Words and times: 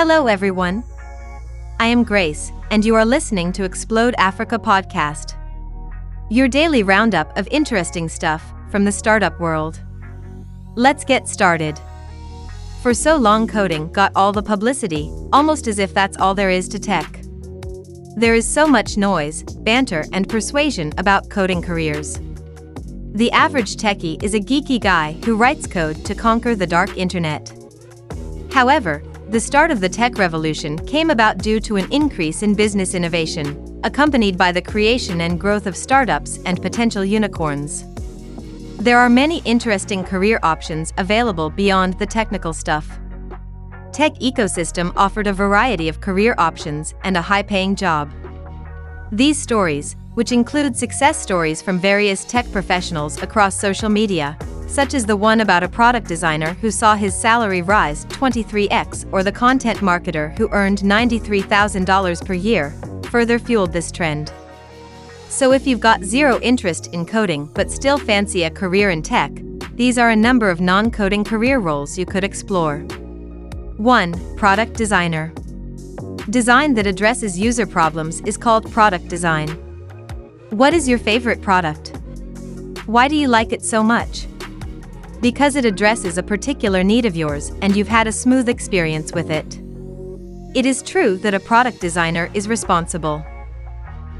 Hello, 0.00 0.28
everyone. 0.28 0.84
I 1.80 1.88
am 1.88 2.04
Grace, 2.04 2.52
and 2.70 2.84
you 2.84 2.94
are 2.94 3.04
listening 3.04 3.50
to 3.54 3.64
Explode 3.64 4.14
Africa 4.16 4.56
podcast. 4.56 5.34
Your 6.30 6.46
daily 6.46 6.84
roundup 6.84 7.36
of 7.36 7.48
interesting 7.50 8.08
stuff 8.08 8.44
from 8.70 8.84
the 8.84 8.92
startup 8.92 9.40
world. 9.40 9.80
Let's 10.76 11.04
get 11.04 11.26
started. 11.26 11.80
For 12.80 12.94
so 12.94 13.16
long, 13.16 13.48
coding 13.48 13.90
got 13.90 14.12
all 14.14 14.30
the 14.30 14.40
publicity, 14.40 15.10
almost 15.32 15.66
as 15.66 15.80
if 15.80 15.92
that's 15.92 16.16
all 16.16 16.32
there 16.32 16.50
is 16.50 16.68
to 16.68 16.78
tech. 16.78 17.20
There 18.14 18.36
is 18.36 18.46
so 18.46 18.68
much 18.68 18.96
noise, 18.96 19.42
banter, 19.42 20.04
and 20.12 20.28
persuasion 20.28 20.92
about 20.96 21.28
coding 21.28 21.60
careers. 21.60 22.20
The 23.14 23.32
average 23.32 23.74
techie 23.74 24.22
is 24.22 24.34
a 24.34 24.38
geeky 24.38 24.78
guy 24.78 25.16
who 25.24 25.36
writes 25.36 25.66
code 25.66 26.04
to 26.04 26.14
conquer 26.14 26.54
the 26.54 26.68
dark 26.68 26.96
internet. 26.96 27.52
However, 28.52 29.02
the 29.30 29.38
start 29.38 29.70
of 29.70 29.80
the 29.80 29.88
tech 29.88 30.16
revolution 30.16 30.78
came 30.86 31.10
about 31.10 31.36
due 31.36 31.60
to 31.60 31.76
an 31.76 31.86
increase 31.92 32.42
in 32.42 32.54
business 32.54 32.94
innovation, 32.94 33.78
accompanied 33.84 34.38
by 34.38 34.50
the 34.50 34.62
creation 34.62 35.20
and 35.20 35.38
growth 35.38 35.66
of 35.66 35.76
startups 35.76 36.38
and 36.46 36.62
potential 36.62 37.04
unicorns. 37.04 37.84
There 38.78 38.98
are 38.98 39.10
many 39.10 39.42
interesting 39.44 40.02
career 40.02 40.40
options 40.42 40.94
available 40.96 41.50
beyond 41.50 41.98
the 41.98 42.06
technical 42.06 42.54
stuff. 42.54 42.98
Tech 43.92 44.14
ecosystem 44.14 44.94
offered 44.96 45.26
a 45.26 45.32
variety 45.34 45.90
of 45.90 46.00
career 46.00 46.34
options 46.38 46.94
and 47.04 47.14
a 47.14 47.22
high-paying 47.22 47.76
job. 47.76 48.10
These 49.12 49.38
stories, 49.38 49.94
which 50.14 50.32
include 50.32 50.74
success 50.74 51.20
stories 51.20 51.60
from 51.60 51.78
various 51.78 52.24
tech 52.24 52.50
professionals 52.50 53.22
across 53.22 53.54
social 53.54 53.90
media, 53.90 54.38
such 54.68 54.94
as 54.94 55.04
the 55.04 55.16
one 55.16 55.40
about 55.40 55.64
a 55.64 55.68
product 55.68 56.06
designer 56.06 56.52
who 56.60 56.70
saw 56.70 56.94
his 56.94 57.18
salary 57.18 57.62
rise 57.62 58.04
23x 58.06 59.12
or 59.12 59.24
the 59.24 59.32
content 59.32 59.80
marketer 59.80 60.36
who 60.38 60.48
earned 60.50 60.78
$93,000 60.78 62.24
per 62.24 62.34
year, 62.34 62.74
further 63.10 63.38
fueled 63.38 63.72
this 63.72 63.90
trend. 63.90 64.32
So 65.28 65.52
if 65.52 65.66
you've 65.66 65.80
got 65.80 66.04
zero 66.04 66.38
interest 66.40 66.88
in 66.88 67.04
coding 67.06 67.46
but 67.54 67.70
still 67.70 67.98
fancy 67.98 68.44
a 68.44 68.50
career 68.50 68.90
in 68.90 69.02
tech, 69.02 69.32
these 69.74 69.98
are 69.98 70.10
a 70.10 70.16
number 70.16 70.50
of 70.50 70.60
non-coding 70.60 71.24
career 71.24 71.58
roles 71.58 71.98
you 71.98 72.06
could 72.06 72.24
explore. 72.24 72.78
1. 73.78 74.36
Product 74.36 74.76
Designer 74.76 75.32
Design 76.30 76.74
that 76.74 76.86
addresses 76.86 77.38
user 77.38 77.66
problems 77.66 78.20
is 78.22 78.36
called 78.36 78.70
product 78.70 79.08
design. 79.08 79.48
What 80.50 80.74
is 80.74 80.88
your 80.88 80.98
favorite 80.98 81.40
product? 81.40 81.96
Why 82.86 83.08
do 83.08 83.16
you 83.16 83.28
like 83.28 83.52
it 83.52 83.62
so 83.62 83.82
much? 83.82 84.26
Because 85.20 85.56
it 85.56 85.64
addresses 85.64 86.16
a 86.16 86.22
particular 86.22 86.84
need 86.84 87.04
of 87.04 87.16
yours 87.16 87.50
and 87.60 87.74
you've 87.74 87.88
had 87.88 88.06
a 88.06 88.12
smooth 88.12 88.48
experience 88.48 89.12
with 89.12 89.30
it. 89.30 89.60
It 90.54 90.64
is 90.64 90.80
true 90.80 91.16
that 91.18 91.34
a 91.34 91.40
product 91.40 91.80
designer 91.80 92.30
is 92.34 92.48
responsible. 92.48 93.24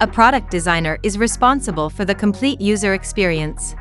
A 0.00 0.06
product 0.06 0.50
designer 0.50 0.98
is 1.02 1.16
responsible 1.16 1.88
for 1.88 2.04
the 2.04 2.14
complete 2.14 2.60
user 2.60 2.94
experience. 2.94 3.76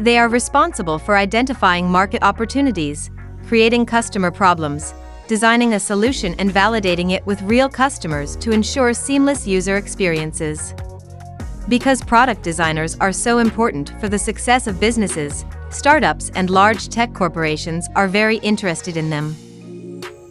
They 0.00 0.18
are 0.18 0.28
responsible 0.28 0.98
for 0.98 1.16
identifying 1.16 1.90
market 1.90 2.22
opportunities, 2.22 3.10
creating 3.46 3.86
customer 3.86 4.30
problems, 4.30 4.94
designing 5.26 5.74
a 5.74 5.80
solution 5.80 6.34
and 6.38 6.50
validating 6.50 7.12
it 7.12 7.24
with 7.26 7.42
real 7.42 7.68
customers 7.68 8.36
to 8.36 8.50
ensure 8.50 8.92
seamless 8.92 9.46
user 9.46 9.76
experiences. 9.76 10.74
Because 11.68 12.02
product 12.02 12.42
designers 12.42 12.96
are 12.98 13.12
so 13.12 13.40
important 13.40 13.92
for 14.00 14.08
the 14.08 14.18
success 14.18 14.66
of 14.66 14.80
businesses, 14.80 15.44
startups 15.68 16.30
and 16.34 16.48
large 16.48 16.88
tech 16.88 17.12
corporations 17.12 17.86
are 17.94 18.08
very 18.08 18.38
interested 18.38 18.96
in 18.96 19.10
them. 19.10 19.36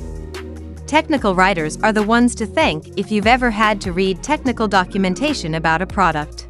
Technical 0.87 1.35
writers 1.35 1.77
are 1.79 1.93
the 1.93 2.05
ones 2.05 2.37
to 2.37 2.47
thank 2.47 2.97
if 2.97 3.11
you've 3.11 3.27
ever 3.27 3.51
had 3.51 3.81
to 3.81 3.91
read 3.91 4.23
technical 4.23 4.69
documentation 4.69 5.57
about 5.57 5.83
a 5.83 5.87
product. 5.87 6.48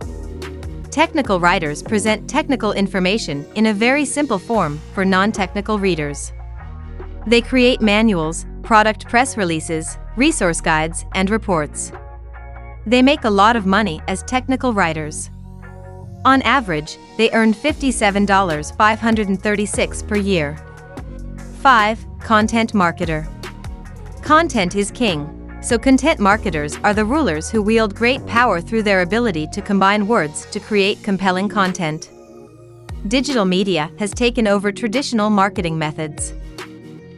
Technical 0.98 1.38
writers 1.38 1.78
present 1.80 2.28
technical 2.28 2.72
information 2.72 3.46
in 3.54 3.66
a 3.66 3.72
very 3.72 4.04
simple 4.04 4.36
form 4.36 4.80
for 4.94 5.04
non-technical 5.04 5.78
readers. 5.78 6.32
They 7.24 7.40
create 7.40 7.80
manuals, 7.80 8.46
product 8.64 9.06
press 9.06 9.36
releases, 9.36 9.96
resource 10.16 10.60
guides, 10.60 11.06
and 11.14 11.30
reports. 11.30 11.92
They 12.84 13.00
make 13.00 13.22
a 13.22 13.30
lot 13.30 13.54
of 13.54 13.64
money 13.64 14.02
as 14.08 14.24
technical 14.24 14.74
writers. 14.74 15.30
On 16.24 16.42
average, 16.42 16.98
they 17.16 17.30
earn 17.30 17.54
$57,536 17.54 20.08
per 20.08 20.16
year. 20.16 20.56
5. 21.60 22.06
Content 22.18 22.72
Marketer 22.72 23.24
Content 24.24 24.74
is 24.74 24.90
king 24.90 25.37
so 25.60 25.78
content 25.78 26.20
marketers 26.20 26.76
are 26.84 26.94
the 26.94 27.04
rulers 27.04 27.50
who 27.50 27.62
wield 27.62 27.94
great 27.94 28.24
power 28.26 28.60
through 28.60 28.82
their 28.82 29.02
ability 29.02 29.46
to 29.48 29.60
combine 29.60 30.06
words 30.06 30.46
to 30.46 30.60
create 30.60 31.02
compelling 31.02 31.48
content. 31.48 32.10
Digital 33.08 33.44
media 33.44 33.90
has 33.98 34.12
taken 34.12 34.46
over 34.46 34.70
traditional 34.70 35.30
marketing 35.30 35.78
methods. 35.78 36.32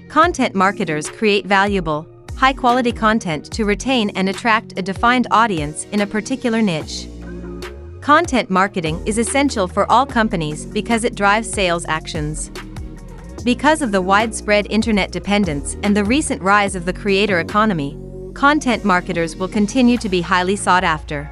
Content 0.09 0.55
marketers 0.55 1.09
create 1.11 1.47
valuable, 1.47 2.07
high 2.37 2.53
quality 2.53 2.93
content 2.93 3.45
to 3.53 3.65
retain 3.65 4.11
and 4.11 4.29
attract 4.29 4.79
a 4.79 4.83
defined 4.83 5.27
audience 5.31 5.85
in 5.93 6.01
a 6.01 6.07
particular 6.07 6.63
niche. 6.63 7.09
Content 8.01 8.49
marketing 8.49 9.03
is 9.07 9.19
essential 9.19 9.69
for 9.69 9.91
all 9.93 10.07
companies 10.07 10.65
because 10.65 11.05
it 11.05 11.15
drives 11.15 11.51
sales 11.51 11.85
actions. 11.87 12.51
Because 13.45 13.83
of 13.83 13.93
the 13.93 14.01
widespread 14.03 14.67
internet 14.71 15.13
dependence 15.13 15.77
and 15.83 15.97
the 15.97 16.05
recent 16.05 16.43
rise 16.43 16.75
of 16.75 16.85
the 16.87 16.93
creator 16.93 17.41
economy, 17.41 17.97
content 18.31 18.85
marketers 18.85 19.37
will 19.37 19.49
continue 19.49 19.97
to 19.99 20.09
be 20.09 20.21
highly 20.21 20.57
sought 20.57 20.85
after. 20.85 21.31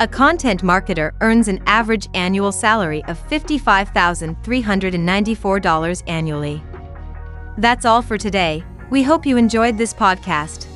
A 0.00 0.08
content 0.08 0.62
marketer 0.62 1.12
earns 1.20 1.48
an 1.48 1.62
average 1.66 2.08
annual 2.14 2.50
salary 2.50 3.04
of 3.04 3.22
$55,394 3.28 6.02
annually. 6.08 6.62
That's 7.58 7.84
all 7.84 8.02
for 8.02 8.18
today. 8.18 8.64
We 8.90 9.04
hope 9.04 9.24
you 9.24 9.36
enjoyed 9.36 9.78
this 9.78 9.94
podcast. 9.94 10.66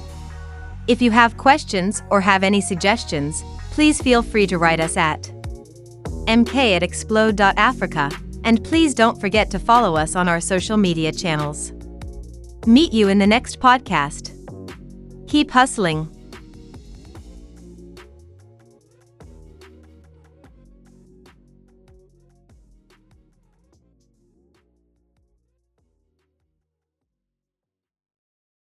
If 0.87 1.03
you 1.03 1.11
have 1.11 1.37
questions 1.37 2.05
or 2.11 2.21
have 2.21 2.45
any 2.45 2.61
suggestions, 2.61 3.43
please 3.71 4.01
feel 4.01 4.23
free 4.23 4.47
to 4.47 4.59
write 4.59 4.81
us 4.81 4.97
at 4.97 5.33
mk 6.27 6.77
at 6.77 6.83
explode.africa, 6.83 8.11
and 8.45 8.63
please 8.63 8.95
don't 8.95 9.21
forget 9.21 9.51
to 9.51 9.59
follow 9.59 9.97
us 9.97 10.15
on 10.15 10.29
our 10.29 10.41
social 10.41 10.77
media 10.77 11.11
channels. 11.11 11.73
Meet 12.67 12.93
you 12.93 13.09
in 13.09 13.19
the 13.19 13.27
next 13.27 13.61
podcast. 13.61 14.38
Keep 15.29 15.51
hustling. 15.51 16.18